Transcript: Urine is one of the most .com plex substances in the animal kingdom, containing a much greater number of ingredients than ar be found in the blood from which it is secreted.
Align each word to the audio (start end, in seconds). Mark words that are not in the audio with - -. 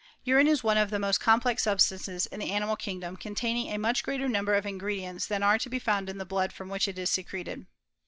Urine 0.23 0.47
is 0.47 0.63
one 0.63 0.79
of 0.79 0.89
the 0.89 0.97
most 0.97 1.19
.com 1.19 1.41
plex 1.41 1.59
substances 1.59 2.25
in 2.25 2.39
the 2.39 2.51
animal 2.51 2.75
kingdom, 2.75 3.15
containing 3.15 3.67
a 3.67 3.77
much 3.77 4.01
greater 4.01 4.27
number 4.27 4.55
of 4.55 4.65
ingredients 4.65 5.27
than 5.27 5.43
ar 5.43 5.59
be 5.69 5.77
found 5.77 6.09
in 6.09 6.17
the 6.17 6.25
blood 6.25 6.51
from 6.51 6.69
which 6.69 6.87
it 6.87 6.97
is 6.97 7.11
secreted. 7.11 7.67